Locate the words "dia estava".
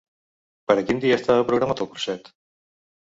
1.05-1.45